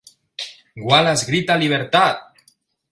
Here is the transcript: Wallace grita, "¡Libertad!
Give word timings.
Wallace 0.77 1.27
grita, 1.27 1.55
"¡Libertad! 1.55 2.15